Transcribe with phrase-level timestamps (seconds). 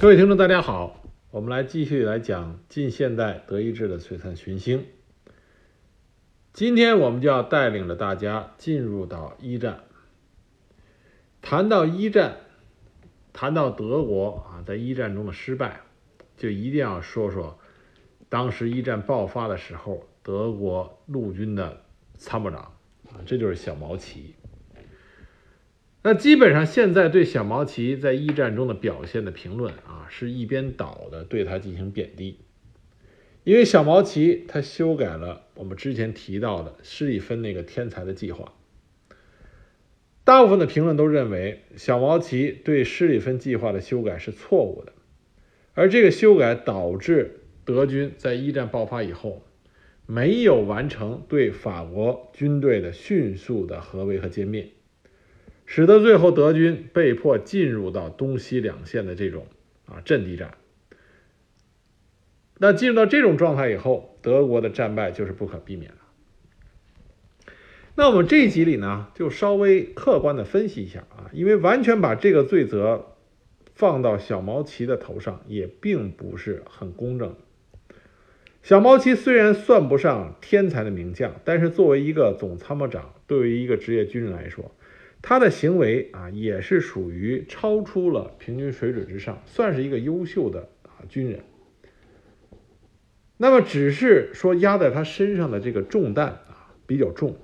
[0.00, 1.02] 各位听众，大家好，
[1.32, 4.86] 我们来继续来讲近现代德意志的璀璨群星。
[6.52, 9.80] 今天我们就要带领着大家进入到一战。
[11.42, 12.36] 谈到一战，
[13.32, 15.80] 谈到德国啊，在一战中的失败，
[16.36, 17.58] 就一定要说说
[18.28, 21.82] 当时一战爆发的时候，德国陆军的
[22.16, 22.60] 参谋长
[23.10, 24.36] 啊，这就是小毛奇。
[26.08, 32.38] 那基本上现在对小毛奇在一战中的表现的评论啊，是一边倒的对他进行贬低，
[33.44, 38.54] 因为小毛奇他修改了我们之前提到的施里芬那个天才的计划。
[40.24, 44.94] 大部分的评论都认为小毛奇对施里芬计划的修改是错误的，
[45.74, 49.44] 而这个修改导致德军在一战爆发以后
[50.06, 54.70] 没有完成对法国军队的迅速的合围和歼灭。
[55.70, 59.46] 使得最后德军被迫进入到东西两线的这种
[59.84, 60.54] 啊阵地战。
[62.56, 67.52] 那进入到这种状态以后，德国的战败就是不可避免的。
[67.96, 73.16] 那我们这一集里呢，就稍微客观的分析一下啊，因为完全把这个罪责
[73.74, 77.36] 放到小毛奇的头上，也并不是很公正。
[78.62, 84.74] 小毛奇虽然算不上天才的名将，但是作为一个总参谋长，对于一个职业军人来说，
[85.20, 91.40] 他的行为啊，也是属于超出了平均水准之上，算是一个优秀的啊军人。
[93.36, 97.36] 那么，只是说压在他身上的这个重担啊比较重，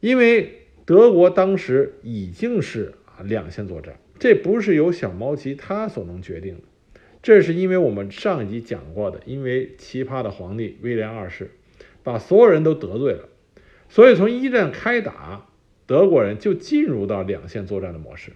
[0.00, 6.62] 因为德国当时已经是啊两线作战，这不是由小毛奇他所能决定的。
[7.22, 11.50] 这是因为我们上一集讲过的，因为奇葩的皇帝威廉二世
[12.04, 13.28] 把所有人都得罪了，
[13.88, 15.45] 所以从一战开打。
[15.86, 18.32] 德国人就进入到两线作战的模式。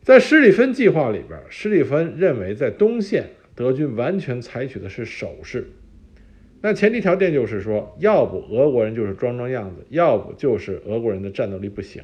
[0.00, 5.70] 在施里芬计划里边，施里芬认为在东线德军完全采取的是守势，
[6.60, 12.02] 那前提条件就是说，要不俄国人就是装装样子，要不就是俄国人的战斗力不行。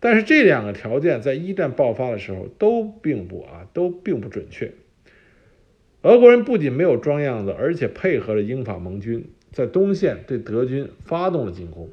[0.00, 4.72] 但是这两个条件在一战爆发的时候都并不啊都并不准确。
[6.02, 11.90] 俄国人不仅没有装样子，而且配合了英法盟军，在东线对德军发动了进攻。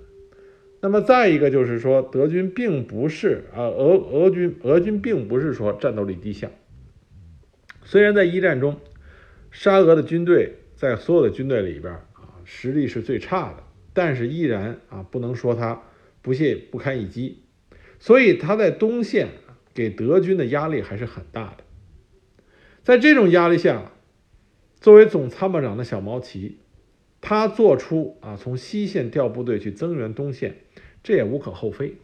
[0.81, 6.49] 那么再一个就是说，德军并不是啊，俄俄军俄军并不是说战斗力低下。
[7.83, 8.79] 虽然在一战中，
[9.51, 13.63] 沙俄的军队在所有的军队里边啊实力是最差的，
[13.93, 15.81] 但是依然啊不能说他
[16.21, 17.43] 不屑不堪一击。
[17.99, 19.27] 所以他在东线
[19.73, 21.63] 给德军的压力还是很大的。
[22.83, 23.91] 在这种压力下，
[24.79, 26.59] 作为总参谋长的小毛奇，
[27.21, 30.57] 他做出啊从西线调部队去增援东线。
[31.01, 31.95] 这也无可厚非，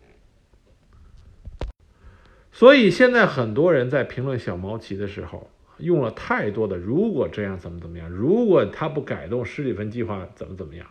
[2.50, 10.88] 所以现在很多人在评论小毛奇的时候，用了太多的“如果这样怎么怎么样”，如果他不改动施里芬计划怎么怎么样。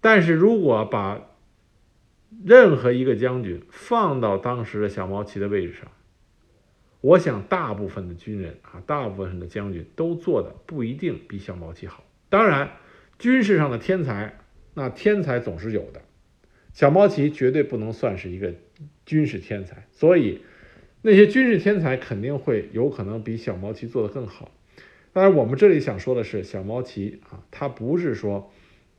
[0.00, 1.28] 但是如果把
[2.44, 5.90] 任何一个将军放到当时的小毛奇的位置上，
[7.00, 12.04] 我想大部分的军人啊，大部分的将军都做的不一定比小毛奇好。
[12.28, 12.70] 当然，
[13.18, 14.38] 军事上的天才，
[14.74, 16.02] 那天才总是有的。
[16.72, 18.54] 小毛奇绝对不能算是一个
[19.04, 20.42] 军事天才，所以
[21.02, 24.52] 那些军事天才肯定会有可能比小毛奇做得更好。
[25.12, 28.52] 当然，我们这里想说的是，小毛奇啊，他不是说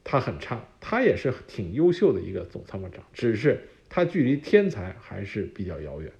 [0.04, 6.12] 他很差，他也是挺优秀的一个总参谋长，只是他距离天才还是比较遥远。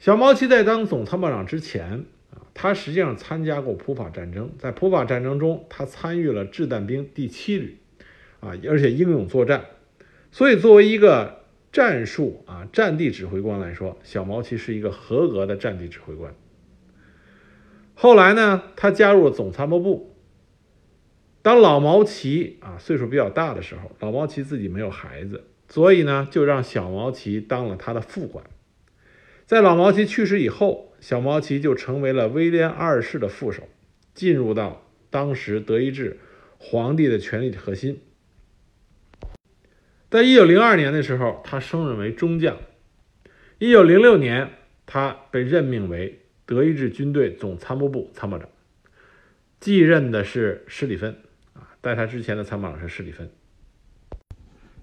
[0.00, 2.06] 小毛奇在当总参谋长之前，
[2.54, 7.78] 他实际上参加过普法战争，在普法战争中，他参与了掷弹兵第七旅
[8.40, 9.64] 啊，而且英勇作战。
[10.30, 16.34] 所以，作为一个战术啊战地指挥官来说，小毛奇是一个合格的战地指挥官。
[17.94, 20.14] 后来呢，他加入了总参谋部。
[21.42, 28.44] 当老毛奇啊岁数比较大的时候，老毛奇自己没有孩子，所以呢，就让小毛奇当了他的副官。
[29.50, 33.68] 在老毛奇去世以后，小毛奇就成为了威廉二世的副手，
[34.14, 36.20] 进入到当时德意志
[36.56, 38.00] 皇帝的权力的核心。
[40.08, 42.58] 在一九零二年的时候，他升任为中将。
[43.58, 44.50] 一九零六年，
[44.86, 48.48] 他被任命为德意志军队总参谋部参谋长，
[49.58, 51.16] 继任的是施里芬。
[51.54, 53.28] 啊，在他之前的参谋长是施里芬。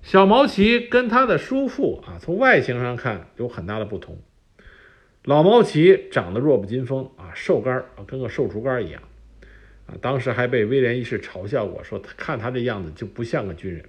[0.01, 4.19] 小毛奇跟他的叔父啊，从外形上看有很大的不同。
[5.27, 9.01] 老毛奇长得弱不禁风啊，瘦干啊，跟个瘦竹竿一样。
[9.85, 13.83] 啊，当时还被威廉一世嘲笑过，说他看他这样子就不像个军人。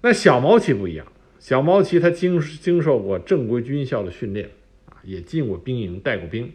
[0.00, 1.06] 那小毛奇不一样，
[1.38, 4.50] 小毛奇他经经受过正规军校的训练，
[4.86, 6.52] 啊，也进过兵营，带过兵，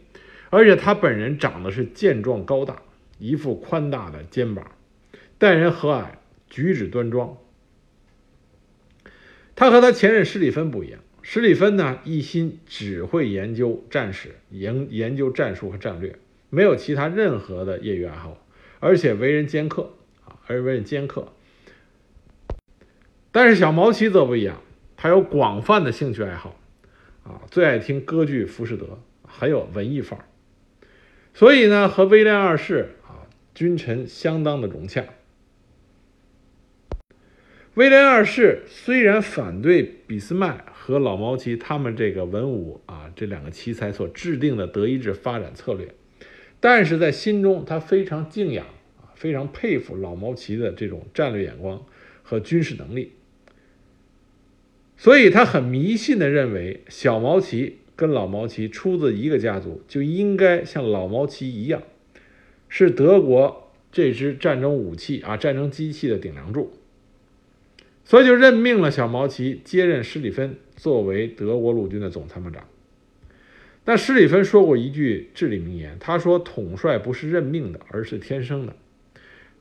[0.49, 2.81] 而且他本人长得是健壮高大，
[3.19, 4.69] 一副宽大的肩膀，
[5.37, 6.07] 待人和蔼，
[6.49, 7.37] 举止端庄。
[9.55, 16.17] 他和他前任施里芬不一样，施里芬呢一心只会研究战史、研研究战术和战略，
[16.49, 18.45] 没有其他任何的业余爱好，
[18.81, 19.93] 而且为人尖刻
[20.25, 21.31] 啊，而为人尖刻。
[23.31, 24.61] 但是小毛奇则不一样，
[24.97, 26.59] 他有广泛的兴趣爱好，
[27.23, 28.85] 啊，最爱听歌剧《浮士德》，
[29.23, 30.25] 很有文艺范儿，
[31.33, 33.23] 所以呢，和威廉二世啊
[33.55, 35.05] 君臣相当的融洽。
[37.75, 45.87] 威廉二世虽然反对俾斯麦和老毛奇他们这个文武啊这两个奇才所制定的德意志发展策略，
[46.59, 48.63] 但是在心中他非常敬仰
[49.01, 51.83] 啊，非常佩服老毛奇的这种战略眼光
[52.21, 53.13] 和军事能力，
[54.95, 61.81] 所以他很迷信的认为小毛奇跟老毛奇出自一个家族，就应该像老毛奇一样，
[62.69, 66.71] 是德国这支战争武器啊战争机器的顶梁柱。
[68.05, 72.65] 所以就任命了小毛奇接任施里芬作为德国陆军的总参谋长。
[73.85, 78.75] 但施里芬说过一句至理名言，他说：“统帅不是任命的，而是天生的。”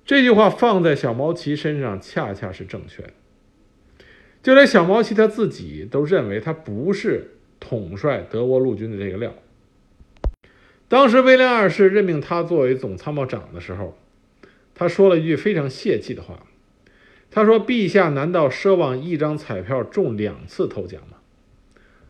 [0.06, 3.10] 这句话放在小毛奇身上恰恰是正确的。
[4.42, 9.34] 就连小毛奇他自己都认为他不是统帅德国陆军的这个料。
[10.88, 13.96] 当时威廉二世任命他作为总参谋长的时候，
[14.74, 16.44] 他说了一句非常泄气的话。
[17.34, 21.16] 他说：“陛下难道奢望一张彩票中两次头奖吗？”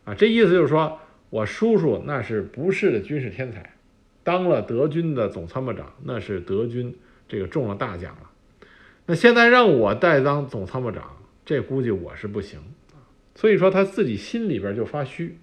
[0.03, 0.99] 啊，这意思就是说
[1.29, 3.73] 我叔叔那是不是的军事天才，
[4.21, 6.93] 当了德军的总参谋长，那是德军
[7.29, 8.29] 这个中了大奖了。
[9.05, 11.15] 那现在让我代当总参谋长，
[11.45, 12.59] 这估计我是不行
[13.33, 15.37] 所以说他自己心里边就发虚。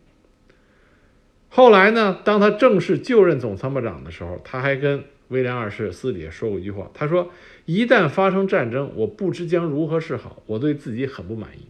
[1.49, 5.05] 后来呢，当他正式就任总参谋长的时候，他还跟。
[5.31, 7.31] 威廉二世私底下说过一句话，他说
[7.67, 11.67] ：“一旦发生战争，我不知将如何是好，我对自己很不满意。”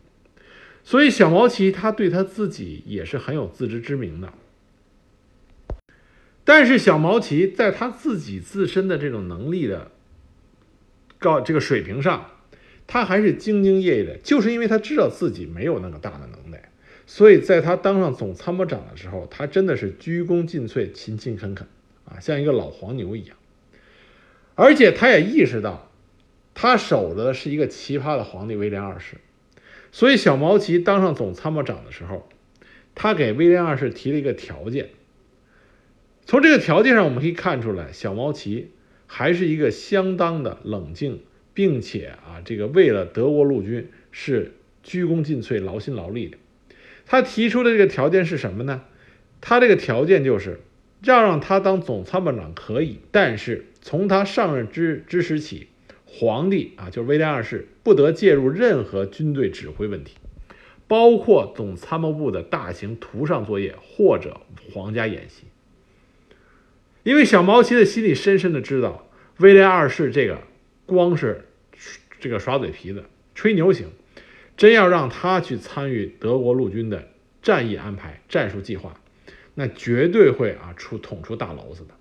[0.83, 4.33] 所以小毛奇他对他自己也是很有自知之明的。
[6.43, 9.91] 但是小毛奇在他自己自身的这种能力的
[11.19, 12.31] 高这个水平上，
[12.87, 16.71] 他还是兢兢业业的，就是因为他知道自己没有那么大的能耐，
[17.07, 21.69] 所以在他当上总参谋长的时候，他真的是鞠躬尽瘁、勤勤恳恳
[22.07, 23.37] 啊，像一个老黄牛一样。
[24.63, 25.91] 而且他也意识到，
[26.53, 29.17] 他守着的是一个奇葩的皇帝威廉二世，
[29.91, 32.29] 所以小毛奇当上总参谋长的时候，
[32.95, 34.91] 他给威廉二世提了一个条件。
[36.27, 38.73] 从这个条件上，我们可以看出来，小毛奇
[39.07, 41.23] 还是一个相当的冷静，
[41.55, 44.53] 并且啊，这个为了德国陆军是
[44.83, 46.37] 鞠躬尽瘁、劳心劳力的。
[47.07, 48.83] 他提出的这个条件是什么呢？
[49.41, 50.61] 他这个条件就是。
[51.03, 55.69] 要让他当总参谋长可以，但是从他上任之之时起，
[56.07, 60.17] 皇帝啊，就是威廉二世，不得介入任何军队指挥问题，
[60.87, 64.41] 包括总参谋部的大型图上作业或者
[64.73, 65.45] 皇家演习。
[67.03, 70.43] 因为小毛奇的心里深深的知道，威廉二世这个
[70.85, 71.47] 光是
[72.21, 73.05] 这个耍嘴皮子、
[73.35, 73.89] 吹牛行，
[74.57, 77.09] 真要让他去参与德国陆军的
[77.41, 79.01] 战役安排、战术计划。
[79.55, 81.95] 那绝对会啊出捅出大娄子的。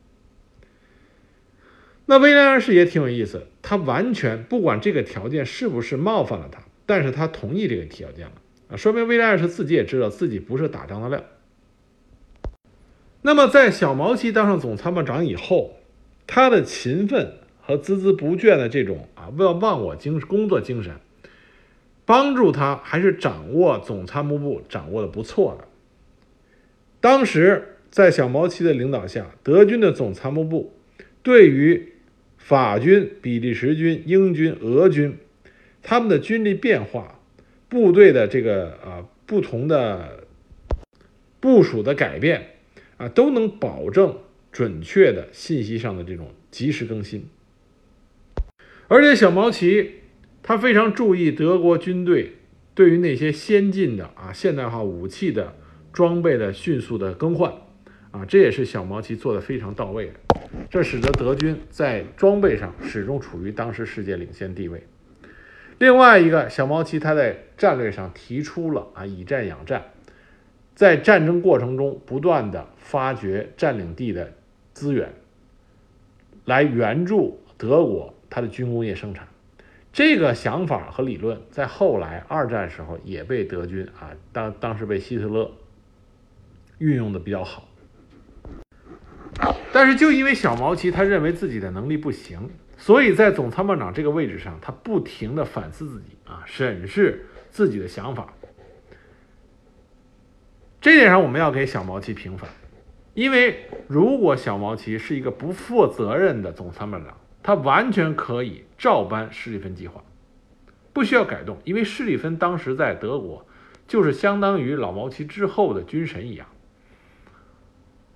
[2.10, 8.32] 那威廉二世也挺有意思，他完全不管这个条件是不是冒犯了他，但是他同意这个条件了
[8.72, 11.24] 啊，说明威廉二世自己也知道自己不是打仗的料。
[13.22, 15.76] 那么在小毛奇当上总参谋长以后，
[16.26, 20.96] 他的勤奋和孜孜不倦的这种啊忘忘我精工作精神，
[22.06, 25.68] 帮助他还是掌握总参谋部掌握的不错的。
[27.00, 30.74] 当时在小毛奇的领导下，德军的总参谋部
[31.22, 31.94] 对于
[32.50, 35.20] 法军、比利时军、英军、俄军
[35.84, 37.20] 他们的军力变化、
[37.68, 40.24] 部队的这个啊不同的
[41.40, 42.56] 部署的改变
[42.98, 44.18] 啊，都能保证
[44.52, 47.30] 准确的信息上的这种及时更新。
[48.88, 49.92] 而且小毛奇
[50.42, 52.38] 他非常注意德国军队
[52.74, 55.56] 对于那些先进的啊现代化武器的。
[55.92, 57.52] 装备的迅速的更换，
[58.12, 60.14] 啊，这也是小毛奇做的非常到位的，
[60.70, 64.84] 这使得德军在装备上始终处于当时世界领先地位。
[65.78, 69.92] 另外一个，小毛奇他在战略上提出了啊以战养战，
[70.74, 74.34] 在战争过程中不断的发掘占领地的
[74.74, 75.14] 资源，
[76.46, 79.28] 来援助德国它的军工业生产。
[79.94, 85.52] 这个想法和理论在后来二战时候也被德军啊当当时被希特勒。
[86.80, 87.69] 运用的比较好。
[89.72, 98.34] 但是就因为小毛奇他认为自己的能力不行，所以在总参谋长这个位置上，他不停的反思自己啊，审视自己的想法。
[100.82, 102.50] 这点上我们要给小毛奇平反，
[103.14, 110.02] 因为如果小毛奇是一个不负责任的总参谋长，他完全可以照搬施里芬计划，
[110.94, 113.46] 不需要改动，因为施里芬当时在德国
[113.88, 116.48] 就是相当于老毛奇之后的军神一样。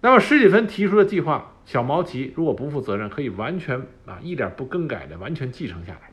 [0.03, 6.11] 那么施里芬提出的计划，小毛奇如果不负责任，可以完全啊一点不更改的完全继承下来。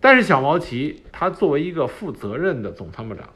[0.00, 3.28] 但是小毛奇他作为一个负责任的总参谋长。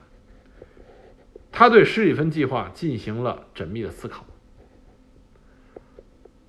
[1.53, 4.25] 他对施里芬计划进行了缜密的思考。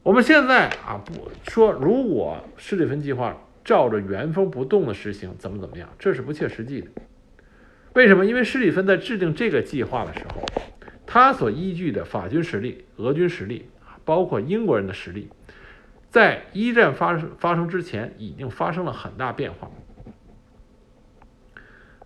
[0.01, 6.88] 我们现在啊，不说如果施里芬计划照着原封不动的实行，怎么怎么样，这是不切实际的。
[7.96, 8.25] 为什么？
[8.25, 10.41] 因为施里芬在制定这个计划的时候，
[11.07, 13.69] 他所依据的法军实力、俄军实力
[14.05, 15.29] 包括英国人的实力，
[16.11, 19.71] 在一战发生发生之前已经发生了很大变化。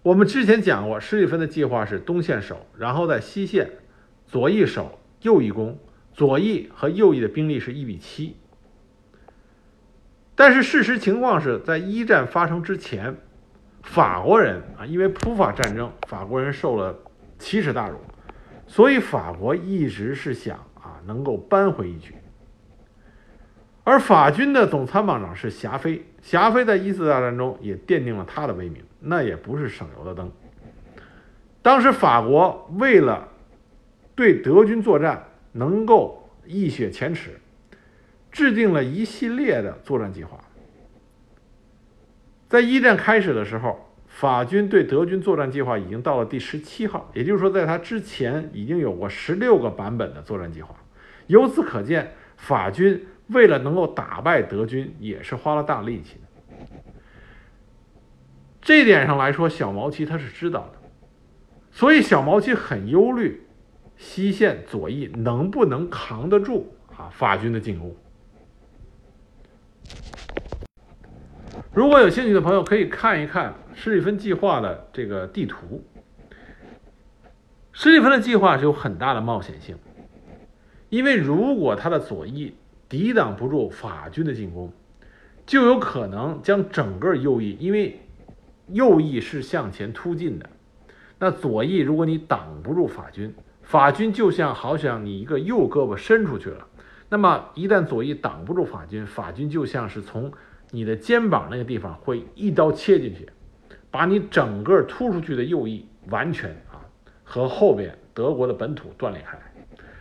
[0.04, 3.72] 我们之前讲过，施里芬的计划是东线守，然后在西线
[4.26, 5.78] 左翼守，右翼攻。
[6.14, 8.36] 左翼和右翼的兵力是一比七。
[10.36, 13.16] 但是事实情况是在一战发生之前，
[13.84, 16.98] 法国人啊，因为普法战争，法国人受了
[17.40, 17.98] 奇耻大辱，
[18.72, 22.16] 所以法国一直是想啊能够扳回一局。
[23.84, 30.32] 而法军的总参谋长是霞飞，霞飞在一次大战中也奠定了他的威名，那也不是省油的灯。
[31.62, 33.28] 当时法国为了
[34.16, 37.42] 对德军作战能够一雪前耻，
[38.32, 40.40] 制定了一系列的作战计划。
[42.48, 50.76] 在一战开始的时候，法军对德军作战计划已经到了第十七号，也就是说，在他之前已经有过十六个版本的作战计划。
[51.28, 53.08] 由此可见，法军。
[53.28, 56.66] 为了能够打败德军，也是花了大力气的。
[58.62, 60.80] 这点上来说，小毛奇他是知道的，
[61.72, 63.48] 所以小毛奇很忧虑
[63.96, 67.96] 西线左翼能不能扛得住啊法军的进攻。
[71.74, 75.82] 如果有兴趣的朋友，可以看一看施里芬计划的这个地图。
[77.72, 79.78] 施里芬的计划是有很大的冒险性，
[80.90, 82.54] 因为如果他的左翼，
[82.90, 84.74] 抵挡不住法军的进攻，
[85.46, 88.02] 就有可能将整个右翼，因为
[88.68, 90.50] 右翼是向前突进的，
[91.20, 96.68] 那左翼如果你挡不住法军，法军就像好像你一个右胳膊伸出去了，
[97.08, 100.34] 那么一旦左翼挡不住法军，法军就像是从
[100.72, 103.30] 你的肩膀那个地方会一刀切进去，
[103.92, 106.82] 把你整个突出去的右翼完全啊
[107.24, 109.44] 和后边德国的本土断裂开来，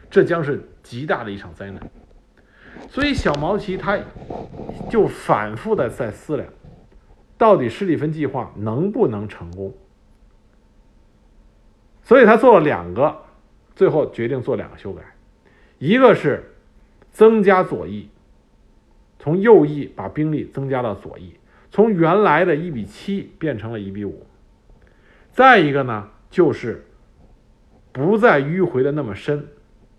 [0.09, 1.91] 这将是极大的一场灾难。
[2.89, 3.99] 所以小毛奇他
[4.89, 6.49] 就反复的在思量，
[7.37, 9.75] 到底施里芬计划能不能成功？
[12.03, 13.17] 所以他做了两个，
[13.75, 15.03] 最后决定做两个修改，
[15.79, 16.53] 一个是
[17.13, 18.09] 增加左翼，
[19.21, 21.35] 从右翼把兵力增加到左翼，
[21.71, 24.27] 从原来的一比七变成了一比五。
[25.31, 26.85] 再一个呢，就是
[27.93, 29.47] 不再迂回的那么深，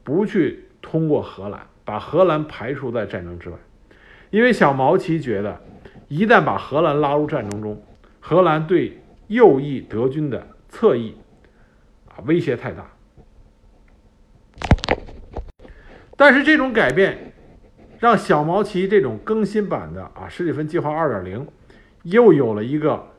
[0.04, 1.68] 不去通过荷兰。
[1.84, 3.58] 把荷兰排除在战争之外，
[4.30, 5.60] 因为小毛奇觉得，
[6.08, 7.84] 一旦把荷兰拉入战争中，
[8.20, 11.16] 荷兰对右翼德军的侧翼
[12.08, 12.92] 啊威胁太大。
[16.16, 17.34] 但是这种改变，
[18.01, 21.48] 让小毛奇这种更新版的啊施里芬计划二点零，
[22.01, 23.10] 又有了一个，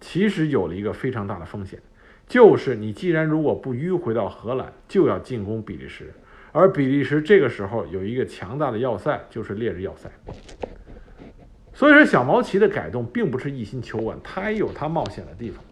[0.00, 1.80] 其实有了一个非常大的风险，
[2.28, 6.14] 就是你既然如果不迂回到荷兰，就要进攻比利时。
[6.52, 10.08] 而比利时这个时候有一个强大的要塞，就是列日要塞。
[11.74, 15.64] 所以说，小毛奇的改动并不是一心求稳，他也有他冒险的地方。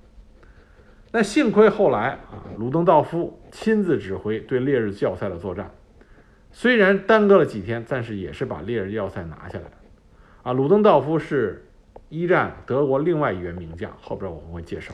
[1.12, 5.70] 那幸亏后来啊，鲁登道夫亲自指挥对列日要塞的作战，
[6.60, 9.70] 虽然耽搁了几天，但是也是把列日要塞拿下来了。
[10.42, 11.64] 啊，鲁登道夫是
[12.08, 14.92] 一战德国另外一员名将，后边我们会介绍。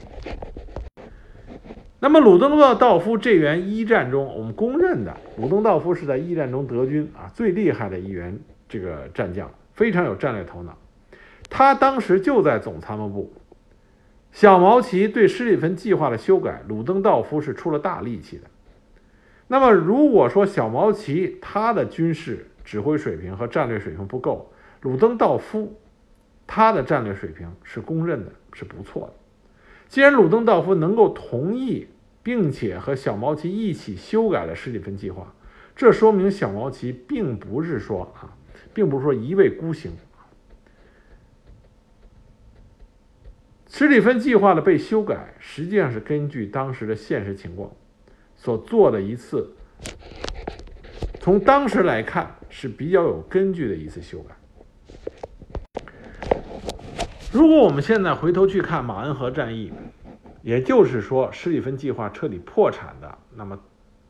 [2.01, 10.77] 那么鲁登道夫这员一战中，我们公认的鲁登道夫是在一战中德军啊最厉害的一员这个战将，非常有战略头脑。
[11.49, 13.33] 他当时就在总参谋部。
[14.33, 18.45] 小毛奇对施里芬计划的修改，鲁登道夫是出了大力气的。
[19.47, 25.79] 那么如果说小毛奇他的军事指挥水平和战略水平不够，鲁登道夫
[26.47, 29.13] 他的战略水平是公认的，是不错的。
[29.89, 31.87] 既然鲁登道夫能够同意
[32.23, 35.33] 并且和小毛奇一起修改了史蒂芬计划。
[35.77, 38.35] 这说明小毛奇并不是说啊，
[38.73, 39.93] 并不是说一味孤行。
[43.69, 47.71] 史蒂芬计划的被修改，实际上是根据当时的现实情况
[48.45, 49.51] 所做的一次，
[51.19, 54.37] 从当时来看是比较有根据的一次修改。
[57.33, 59.73] 如果我们现在回头去看马恩河战役，
[60.43, 63.59] 也就是说施里芬计划彻底破产的，那么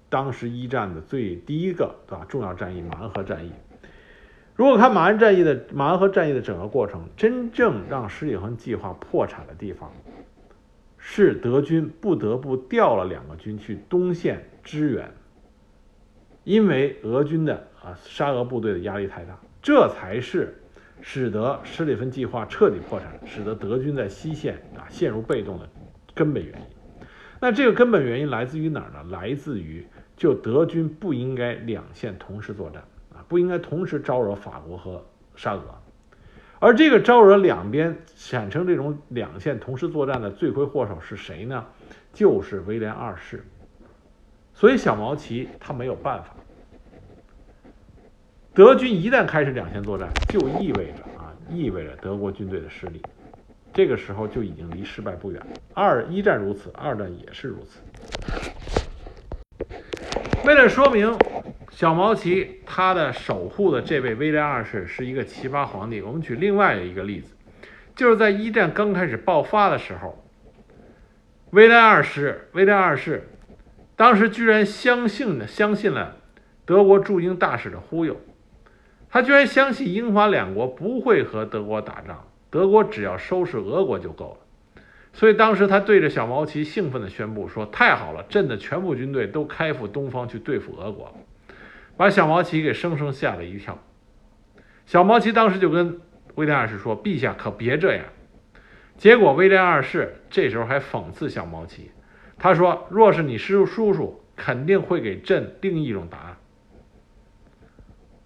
[0.09, 3.53] 当时一战的最第一个对吧重要战役马恩河战役。
[4.57, 9.93] 如果看马恩战役的马恩河战役的整个过程，真正让施里芬计划破产的地方，
[11.07, 15.13] 是德军不得不调了两个军去东线支援，
[16.45, 20.59] 因为俄军的啊沙俄部队的压力太大，这才是。
[21.03, 25.69] 使得施里芬计划彻底破产，使得德军在西线啊陷入被动的
[26.15, 27.07] 根本原因。
[27.39, 29.05] 那这个根本原因来自于哪儿呢？
[29.11, 32.83] 来自于就德军不应该两线同时作战
[33.13, 35.05] 啊，不应该同时招惹法国和
[35.37, 35.84] 沙俄。
[36.65, 41.63] 而这个招惹两边产生这种两线同时作战的罪魁祸首是谁呢？
[42.15, 43.45] 就是威廉二世。
[44.55, 46.31] 所以小毛奇他没有办法。
[48.55, 53.03] 德军一旦开始两线作战，就意味着啊，意味着德国军队的失利。
[53.71, 55.47] 这个时候就已经离失败不远。
[55.75, 57.81] 二一战如此，二战也是如此。
[60.47, 61.15] 为了说明
[61.75, 67.35] 小毛奇他的守护的这位威廉二世是一个奇葩皇帝，我们举另外一个例子，
[67.97, 70.25] 就是在一战刚开始爆发的时候，
[71.51, 73.29] 威廉二世，威廉二世
[73.97, 76.17] 当时居然相信的相信了
[76.65, 78.21] 德国驻英大使的忽悠。
[79.11, 84.81] 他居然相信英法两国不会和德国打仗，德国只要收拾俄国就够了。
[85.13, 91.13] 所以当时他对着小毛奇兴奋地宣布说：“太好了，朕的全部军队都开赴东方去对付俄国。”
[91.97, 93.79] 把小毛奇给生生吓了一跳。
[94.87, 96.01] 小毛奇当时就跟
[96.35, 98.05] 威廉二世说：“陛下可别这样。”
[98.97, 101.91] 结果威廉二世这时候还讽刺小毛奇，
[102.39, 106.37] 他说：“若是你叔叔叔，肯定会给朕另一种答案。”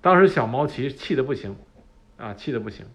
[0.01, 1.57] 当时小毛奇气得不行，
[2.17, 2.87] 啊，气得不行。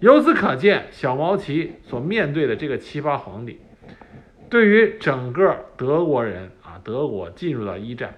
[0.00, 3.60] 由此可见，小毛奇所面对的这个奇葩皇帝，
[4.50, 8.14] 对于整个德国人啊，德国进入到一战，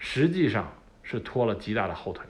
[0.00, 0.72] 实际上
[1.04, 2.24] 是拖了极大的后腿。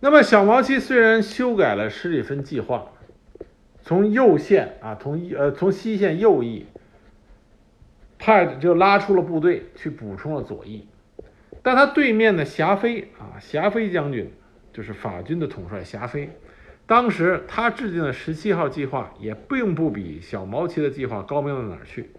[0.00, 2.90] 那么，小毛七虽然修改了施里芬计划，
[3.82, 6.66] 从右线啊，从一呃从西线右翼
[8.18, 10.86] 派就拉出了部队去补充了左翼。
[11.62, 14.32] 但他对面的霞飞啊，霞飞将军
[14.72, 16.30] 就是法军的统帅霞飞。
[16.86, 22.10] 当时他制定的十七号计划也并不比小毛奇的计划高明到哪儿去。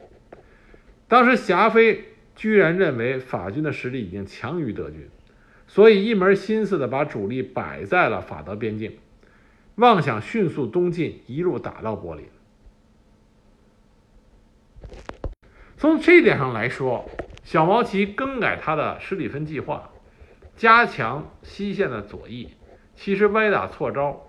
[1.07, 2.10] 当时霞飞
[2.41, 5.07] 居然认为法军的实力已经强于德军，
[5.67, 8.97] 所以一门心思的把主力摆在了法德边境，
[9.75, 12.25] 妄想迅速东进，一路打到柏林。
[15.77, 17.07] 从这一点上来说。
[17.43, 19.91] 小毛奇更改他的施里芬计划，
[20.55, 22.49] 加强西线的左翼，
[22.95, 24.27] 其实歪打错招。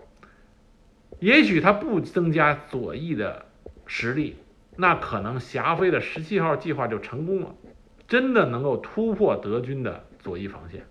[1.19, 3.47] 也许他不增加左翼的
[3.87, 4.37] 实力，
[4.77, 7.55] 那可能霞飞的十七号计划就成功了，
[8.13, 10.85] 真的能够突破德军的左翼防线。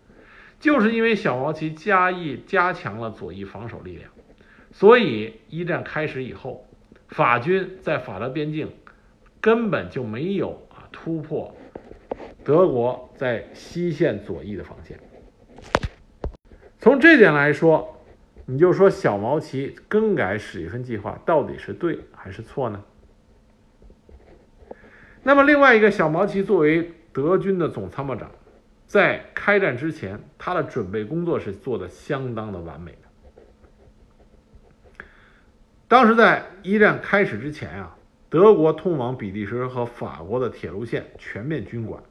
[0.60, 4.10] 就是因为小毛奇加意加强了左翼防守力量，
[4.72, 6.66] 所以一战开始以后，
[7.10, 8.72] 法军在法德边境
[9.40, 11.56] 根本就没有啊突破。
[12.44, 15.00] 德国在西线左翼的防线，
[16.80, 18.02] 从这点来说，
[18.48, 22.84] 你就说小毛奇更改史蒂芬计划到底是对还是错呢？
[25.22, 28.32] 那么另外一个小毛奇作为德军的总参谋长，
[28.86, 32.98] 在开战之前，他的准备工作是做的相当的完美的。
[35.88, 37.96] 当时在一战开始之前啊，
[38.30, 42.02] 德国通往比利时和法国的铁路线全面军管。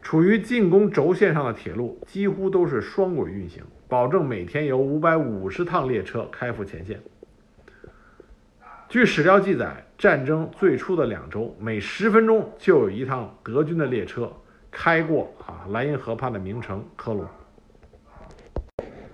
[0.00, 7.00] 处于进攻轴线上的铁路几乎都是双轨运行，保证每天有五百五十趟列车开赴前线。
[8.88, 14.32] 据史料记载，战争最初的两周，每十分钟就有一趟德军的列车
[14.70, 17.26] 开过啊莱茵河畔的名城科隆。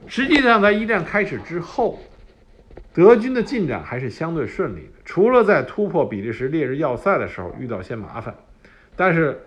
[0.06, 1.98] 实际上，在一战开始之后，
[2.92, 8.32] 德军的进展还是相对顺利的，除了在突破比利时烈日要塞的时候遇到些麻烦，
[8.96, 9.40] 但是。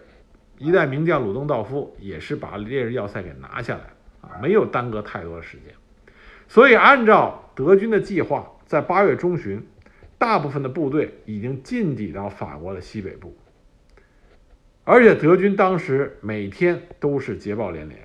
[0.60, 3.84] 一代名将鲁登道夫也是把烈日要塞给拿下来
[4.22, 5.72] 啊，没有耽搁太多的时间。
[6.48, 9.64] 所以，按照德军的计划，在八月中旬，
[10.18, 13.36] 大部分的部队已经进抵到法国的西北部，
[14.84, 18.00] 而且德军当时每天都是捷报连连。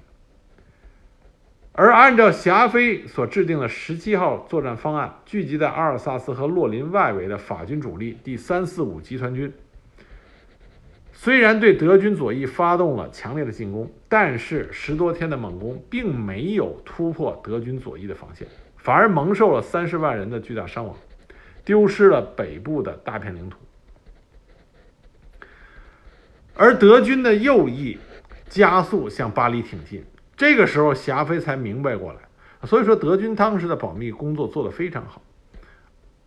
[1.74, 9.50] 而按照霞飞所制定的十七号作战方案，聚集在阿尔萨斯和洛林外围的法军主力第三四五集团军，
[11.14, 18.46] 虽然对德军左翼发动了强烈的进攻，但是十多天的猛攻并没有突破德军左翼的防线，
[18.76, 20.94] 反而蒙受了三十万人的巨大伤亡，
[21.64, 23.58] 丢失了北部的大片领土。
[26.54, 27.98] 而德军的右翼
[28.48, 30.04] 加速向巴黎挺进。
[30.36, 32.18] 这个时候，霞飞才明白过来，
[32.66, 35.22] 所以说德军当时的保密工作做得非常好，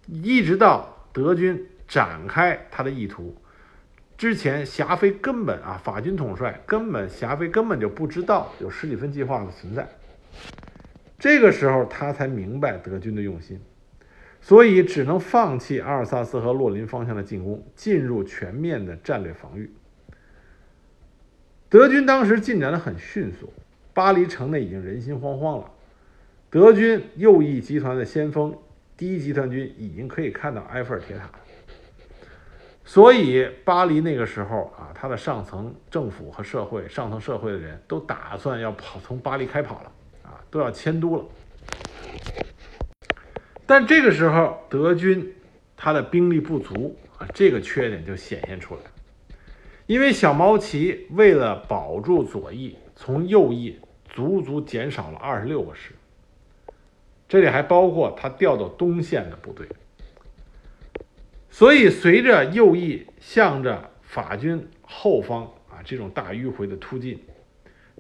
[0.08, 3.36] 一直到德军展开他的意图
[4.18, 9.88] 之前，霞飞根本啊，法军统帅根本霞飞根本就不知道有史蒂芬计划的存在。
[11.20, 13.60] 这个时候，他才明白德军的用心，
[14.46, 19.74] 所以只能放弃阿尔萨斯和洛林方向的进攻，进入全面的战略防御。
[21.68, 23.52] 德军当时进展的很迅速。
[23.92, 25.72] 巴黎城内已经人心惶惶了，
[26.52, 28.56] 德军右翼集团的先锋
[28.96, 31.40] 第一集团军已经可以看到埃菲尔铁塔了，
[32.84, 41.26] 所以巴黎那个时候啊，他的上层政府和社会上层社会的人都打算要跑从巴黎开跑了啊，都要迁都了。
[43.66, 45.34] 但这个时候德军
[45.76, 48.82] 他的兵力不足啊，这个缺点就显现出来，
[49.86, 53.80] 因为小毛奇为了保住左翼，从右翼。
[54.08, 55.92] 足足减少了二十六个师，
[57.28, 59.68] 这里还包括他调到东线的部队。
[61.50, 67.20] 所以，随着右翼向着法军后方啊这种大迂回的突进，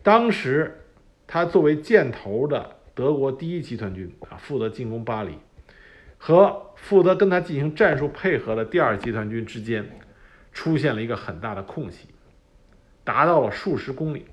[0.01, 0.80] 当时
[1.28, 5.34] 他作为箭头的德国第一集团军啊负责进攻巴黎，
[6.27, 9.88] 和负责跟他进行战术配合的第二集团军之间
[10.51, 12.07] 出现了一个很大的空隙，
[13.03, 14.25] 达到了数十公里。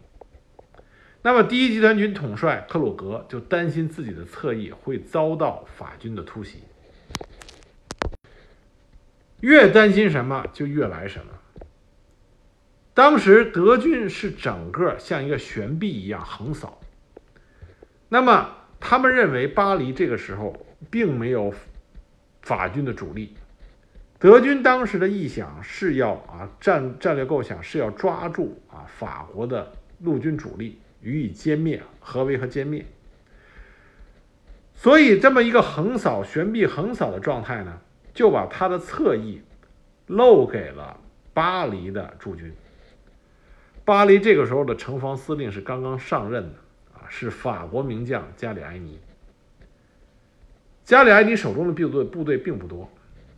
[1.20, 6.62] 那么，第一集团军统帅克鲁格就担心自己的侧翼会遭到法军的突袭，
[9.40, 11.32] 越担心什么就越来什么。
[12.94, 16.80] 当时德军是整个像一个悬臂一样横扫，
[18.08, 18.48] 那么
[18.80, 21.52] 他们认为巴黎这个时候并没有
[22.42, 23.34] 法军的主力，
[24.18, 30.78] 德军当时的意想是要啊战战略构想是要抓住啊法国的陆军主力。
[31.04, 32.86] 予以歼灭，合围和歼灭。
[34.72, 37.80] 所以，这么一个横扫悬臂横扫的状态呢，
[38.14, 39.42] 就把他的侧翼
[40.06, 40.96] 漏给了
[41.34, 42.54] 巴黎的驻军。
[43.84, 46.54] 巴黎这个时候的城防司令是刚刚上任的
[46.94, 49.00] 啊，是法国名将加里埃尼。
[50.84, 52.90] 加里埃尼手中的部队部队并不多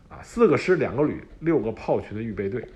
[0.09, 2.67] 啊，四个师、两个旅、六个炮群的预备队。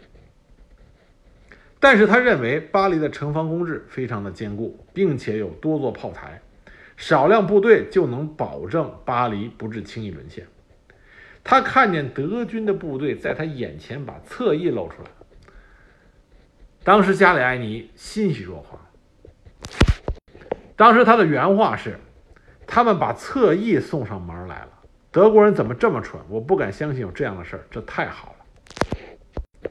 [1.81, 6.41] 但是他认为巴黎的城防工事非常的坚固，并且有多座炮台，
[6.97, 10.47] 少量部队就能保证巴黎不致轻易沦陷。
[11.45, 15.09] 他看见德军的部队在他眼前把侧翼露出来，
[16.83, 18.81] 当时加里埃尼欣喜若狂。
[20.77, 21.99] 当时他的原话是
[22.71, 24.69] ：“他们把侧翼送上门来了，
[25.11, 26.21] 德国人怎么这么蠢？
[26.29, 29.71] 我不敢相信有这样的事儿，这太好了。”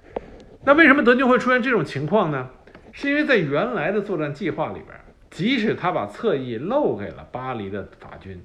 [0.66, 2.50] 那为什么德军会出现这种情况呢？
[2.92, 4.88] 是因为在原来的作战计划里边，
[5.30, 8.44] 即使他把侧翼漏给了巴黎的法军，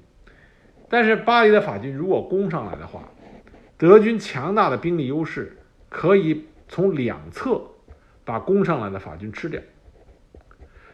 [0.87, 3.09] 但是巴黎的法军如果攻上来的话，
[3.75, 5.57] 德军强大的兵力优势
[5.89, 7.59] 可以从两侧
[8.23, 9.59] 把攻上来的法军吃掉。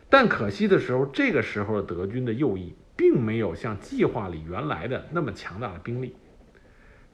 [0.10, 6.14] 但可惜的时候，这个时候的德军的右翼并没有像计划里原来的那么强大的兵力，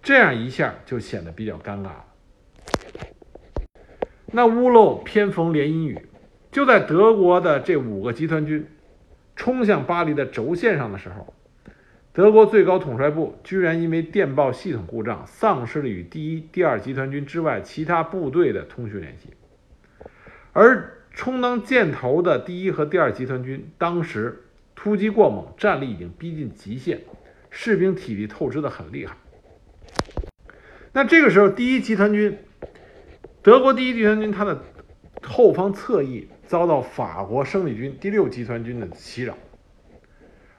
[0.02, 2.06] 这样一下就显得比较尴尬了。
[4.32, 6.02] 那屋漏偏逢连阴雨，
[6.52, 8.68] 就在德国的这五个集团军
[9.36, 11.36] 冲向巴黎的轴线上的时候，
[12.12, 19.30] 德国最高统帅部居然因为电报系统故障，丧失了与第一、第二集团军之外其他部队的通讯联系。
[20.52, 24.45] 而充当箭头的第一和第二集团军当时
[24.76, 27.00] 突击过猛，战力已经逼近极限，
[27.50, 29.16] 士兵体力透支的很厉害。
[30.92, 32.38] 那这个时候，第一集团军。
[33.42, 34.60] 德国第一集团军，他的
[35.22, 39.38] 后方侧翼遭到法国生力军第六集团军的袭扰，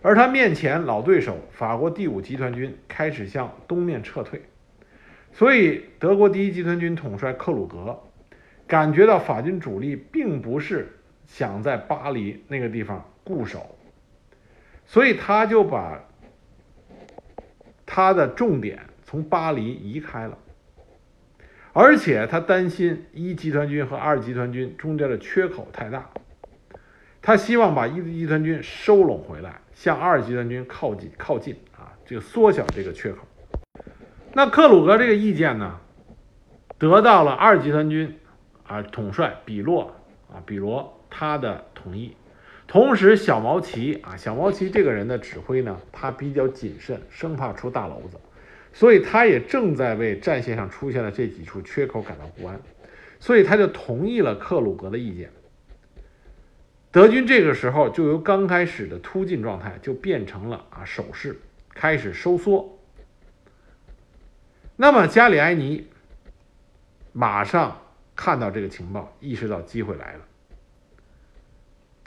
[0.03, 4.43] 而他面前老对手法国第五集团军开始向东面撤退，
[5.33, 8.01] 所以德国第一集团军统帅克鲁格
[8.69, 13.76] 感觉到法军主力并不是想在巴黎那个地方固守，
[14.87, 16.01] 所以他就把
[17.85, 20.39] 他的重点从巴黎移开了。
[21.73, 26.09] 而且他担心一集团军和二集团军中间的缺口太大，
[27.21, 33.27] 他希望把一集团军收拢回来，向二集团军靠近靠近啊，就缩小这个缺口。
[34.33, 35.79] 那克鲁格这个意见呢，
[36.79, 38.19] 得到了二集团军
[38.67, 39.95] 啊统帅比洛
[40.33, 42.17] 啊比罗他的同意。
[42.67, 48.19] 同时，小毛奇啊，小毛奇这个人的指挥呢，他比较谨慎，生怕出大娄子，
[48.73, 52.61] 所以他也正在为战线上出现的这几处缺口感到不安，
[53.21, 55.31] 所以他就同意了克鲁格的意见。
[56.91, 61.39] 德军这个时候就由刚开始的突进状态，就变成了啊守势，
[61.73, 62.79] 开始收缩。
[64.75, 65.87] 那么加里埃尼
[67.13, 67.81] 马上
[68.17, 70.26] 看到这个情报，意识到机会来了。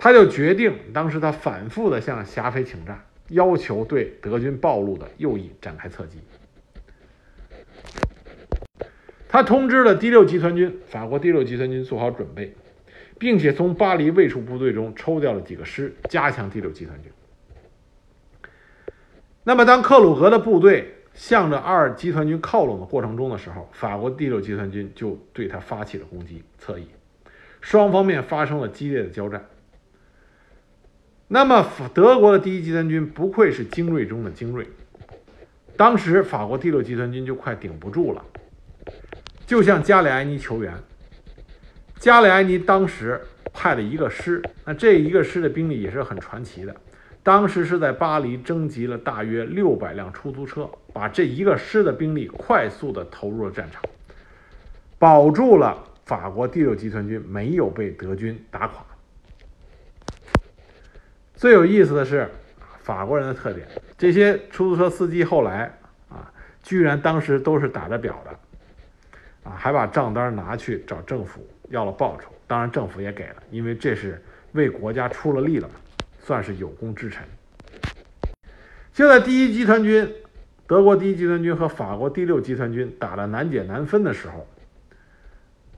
[0.01, 6.19] 他就决定，当时他反复的向霞飞请战，要求对德军暴露的右翼展开侧击。
[9.27, 12.55] 他通知了第六集团军，法国第六集团军做好准备，
[13.19, 17.11] 并且从巴黎卫戍部队中抽调了几个师，加强第六集团军。
[19.43, 26.87] 那么，当克鲁格的部队向着二集团军靠拢的过程中的时候，法国第六集团军就对他发起了攻击，侧翼，
[27.59, 29.45] 双方面发生了激烈的交战。
[31.31, 31.63] 那么，
[31.93, 34.67] 德国的第一集团军不愧是精锐中的精锐。
[35.77, 38.25] 当时，法国第六集团军就快顶不住了，
[39.45, 40.73] 就向加里埃尼求援。
[41.99, 43.21] 加里埃尼当时
[43.53, 46.75] 派了一个师，那这一个师的兵力也是很传奇的。
[47.21, 53.83] 当时是在巴黎征集了大约六百辆出租车，把这一个师的兵力快速的投入了战场，
[54.97, 58.83] 保住了法国第六集团军没有被德军打垮。
[61.39, 62.29] 最有意思的是，
[62.81, 63.65] 法国人的特点，
[63.97, 65.73] 这些出租车司机后来
[66.09, 66.29] 啊，
[66.61, 74.21] 居然当时都是打着表的，啊，还把账单拿去找政府要了报酬，当然政府也给了，因为这是
[74.51, 75.75] 为国家出了力了嘛，
[76.19, 77.23] 算是有功之臣。
[78.91, 80.13] 就在第一集团军，
[80.67, 84.45] 德国第一集团军和法国第六集团军打得难解难分的时候，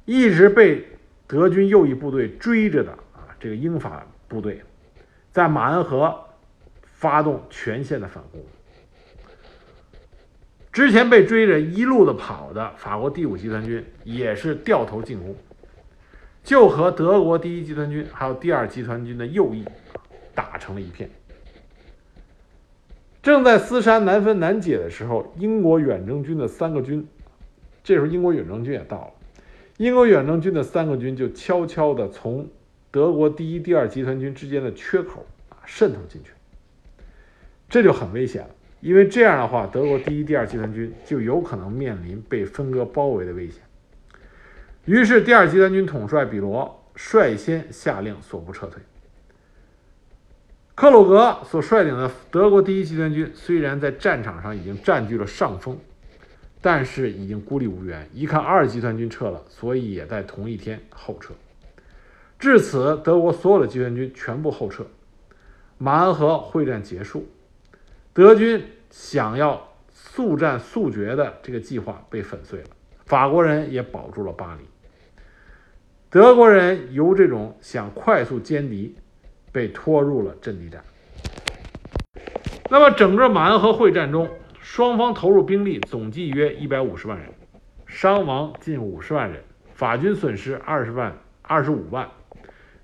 [0.06, 0.88] 一直被
[1.28, 4.60] 德军右翼部队追着的啊，这个英法部队。
[5.32, 6.26] 在马恩河
[6.84, 8.42] 发动全线的反攻。
[10.72, 15.36] 之前被追着一路的跑的法国第五集团军也是掉头进攻，
[16.44, 19.66] 就和德国第一集团军还有第二集团军的右翼
[20.34, 21.10] 打成了一片。
[23.22, 27.06] 正在厮杀难分难解的时候，英国远征军的三个军，
[27.84, 29.12] 这时候英国远征军也到了，
[29.78, 32.48] 英国远征军的三个军就悄悄地从。
[32.92, 36.32] 德国第一、第二集团军之间的缺口啊，渗透进去，
[37.70, 38.50] 这就很危险了。
[38.82, 43.62] 因为这样的话，德国第一、第二集团军就有可能面临被分割包围的危险。
[44.86, 48.82] 于是，第二集团军统帅比罗率先下令所部撤退。
[50.74, 55.78] 克鲁格所率领的德国第一集团军虽然在战场上已经占据了上风，
[56.60, 58.10] 但是已经孤立无援。
[58.14, 61.34] 一看二集团军撤了，所以也在同一天后撤。
[62.42, 64.84] 至此，德国所有的集团军全部后撤，
[65.78, 67.28] 马恩河会战结束，
[68.14, 72.66] 德军想要速战速决的这个计划被粉碎了，
[73.06, 74.66] 法国人也保住了巴黎，
[76.10, 78.96] 德国人由这种想快速歼敌，
[79.52, 80.84] 被拖入了阵地战。
[82.72, 84.28] 那么，整个马恩河会战中，
[84.60, 87.30] 双方投入兵力总计约一百五十万人，
[87.86, 89.44] 伤亡近五十万人，
[89.76, 92.10] 法军损失二十万二十五万。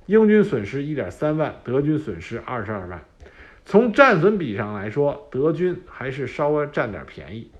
[0.08, 3.00] 英军损失一点三万，德军损失二十二万。
[3.65, 7.52] 从战损比上来说，德军还是稍微占点便宜。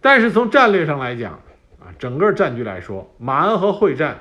[0.00, 1.32] 但是从战略上来讲，
[1.80, 4.20] 啊，整个战局来说，马恩河会战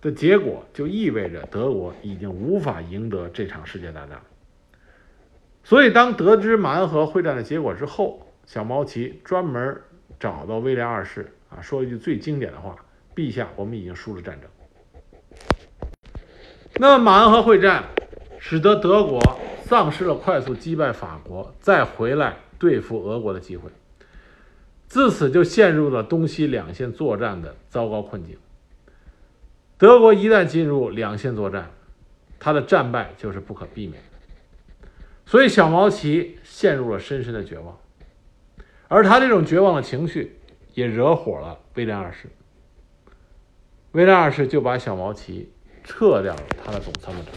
[0.00, 4.18] 的结果就意味着德国已经无法赢得这场世界大战。
[5.62, 9.78] 所以，当得知马恩河会战的结果之后，小毛奇专门
[10.18, 12.74] 找到威廉二世啊，说一句最经典的话
[13.14, 14.48] ：“陛下，我们已经输了战争。”
[16.76, 17.84] 那么马恩河会战
[18.38, 19.20] 使得德国
[19.64, 23.70] 丧失了快速击败法国、再回来对付俄国的机会，
[24.88, 28.36] 自此就陷入了东西两线作战的糟糕困境。
[29.78, 31.70] 德国一旦进入两线作战，
[32.40, 34.02] 他的战败就是不可避免。
[35.26, 37.78] 所以小毛奇陷入了深深的绝望，
[38.88, 40.38] 而他这种绝望的情绪
[40.74, 42.28] 也惹火了威廉二世。
[43.92, 45.50] 威廉二世就把小毛奇。
[45.84, 47.32] 撤掉了他的总参谋长，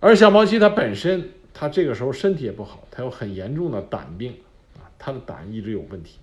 [0.00, 4.34] 而小毛奇他本身，他这个时候身体也不好，他有很严重的胆病
[4.76, 6.18] 啊，他的胆一直有问题。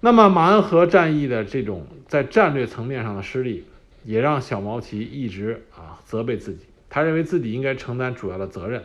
[0.00, 3.64] 那么马恩河战役的这种在战略层面上的失利，
[4.04, 8.84] 也让小毛奇一直啊责备自己，他认为自己应该承担主要的责任。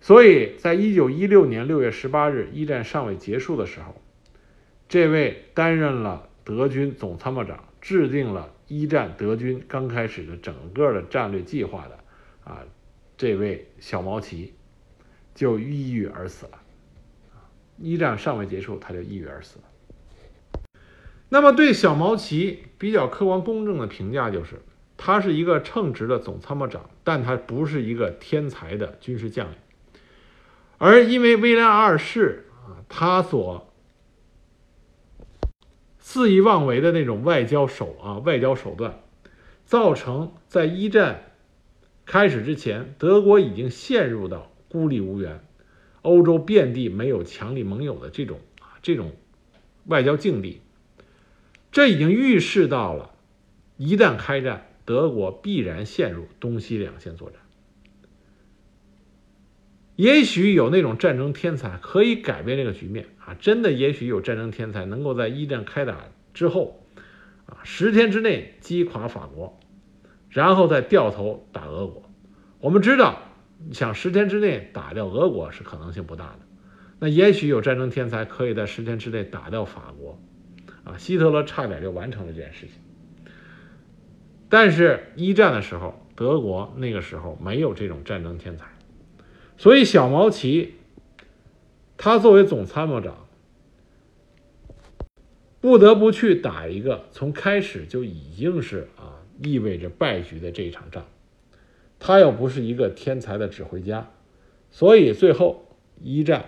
[0.00, 3.94] 所以在一九一六年六月十八日，一战尚未结束的时候，
[4.88, 11.98] 这位担任了德军总参谋长，制定了一战德军刚开始的整个的战略计划的
[12.50, 12.64] 啊，
[13.18, 14.54] 这位小毛奇
[15.34, 16.58] 就抑郁而死了。
[17.76, 20.62] 一战尚未结束，他就抑郁而死了。
[21.28, 24.62] 那么对小毛奇比较客观公正的评价就是，
[24.96, 29.56] 他是一个称职的总参谋长，但他不是一个天才的军事将领。
[30.78, 33.71] 而因为威廉二世啊，他所
[36.12, 39.00] 肆意妄为的那种外交手啊外交手段，
[39.64, 41.32] 造成在一战
[42.04, 45.42] 开始之前，德国已经陷入到孤立无援、
[46.02, 49.12] 欧洲遍地没有强力盟友的这种啊这种
[49.86, 50.60] 外交境地。
[51.70, 53.12] 这已经预示到了，
[53.78, 57.40] 一旦开战，德国必然陷入东西两线作战。
[60.02, 63.36] 也许有那种战争天才可以改变这个局面啊！
[63.38, 66.84] 真的，也许有战争天才能够在一战开打之后，
[67.46, 69.60] 啊，十天之内击垮法国，
[70.28, 72.02] 然后再掉头打俄国。
[72.58, 73.22] 我们知道，
[73.70, 76.40] 想十天之内打掉俄国是可能性不大的。
[76.98, 80.20] 那也许有战争天才可以在十天之内打掉法国，
[80.82, 82.74] 啊，希特勒差点就完成了这件事情。
[84.48, 88.66] 但是，一战的时候，德国那个时候没有这种战争天才。
[89.62, 90.74] 所以，小毛奇，
[91.96, 93.28] 他作为总参谋长，
[95.60, 101.06] 不得不去打一个从开始就已经是啊意味着败局的这一场仗。
[102.00, 104.10] 他又不是一个天才的指挥家，
[104.72, 105.64] 所以最后
[106.00, 106.46] 一战，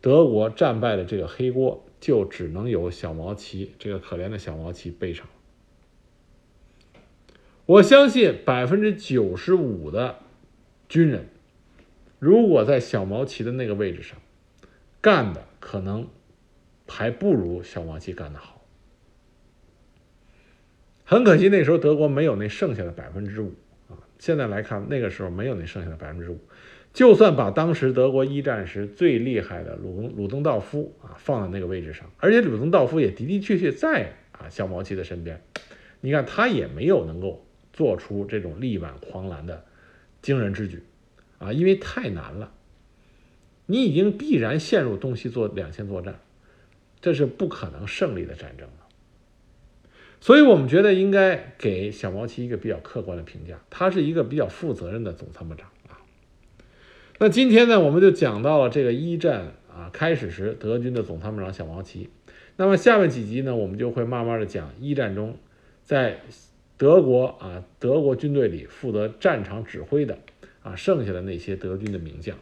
[0.00, 5.26] 德国战败的这个黑锅就只能由小毛奇这个可怜的小毛奇背上。
[7.66, 10.20] 我相信百分之九十五的
[10.88, 11.28] 军人。
[12.18, 14.18] 如果在小毛奇的那个位置上
[15.00, 16.08] 干的，可能
[16.86, 18.64] 还不如小毛奇干得好。
[21.04, 23.54] 很可惜，那时候德国没有那剩下的百分之五
[23.88, 23.96] 啊。
[24.18, 26.38] 现在来看，那个时候没有那剩下的百分之五。
[26.92, 35.40] 就算把当时德国一战时最厉害的鲁鲁登道夫啊放在那个位置上，而且鲁登道夫也的的确确在啊小毛奇的身边，
[36.00, 39.64] 你看他也没有能够做出这种力挽狂澜的
[40.20, 40.82] 惊人之举。
[41.38, 42.52] 啊，因为太难了，
[43.66, 46.20] 你已经必然陷入东西作两线作战，
[47.00, 48.86] 这是不可能胜利的战争了。
[50.20, 56.02] 所以我们觉得应该给小毛奇一个比较客观的评价，他是一个比较负责任的总参谋长啊。
[57.18, 62.10] 那今天呢，我们就讲到了这个一战啊开始时德军的总参谋长小毛奇。
[62.56, 65.36] 那么下面几集呢，我们就会慢慢的讲一战中
[65.84, 66.20] 在
[66.76, 70.18] 德国啊德国军队里负责战场指挥的。
[70.62, 72.36] 啊，剩下的那些德军的名将。